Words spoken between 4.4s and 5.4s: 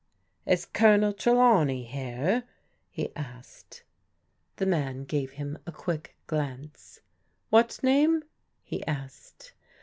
The man gave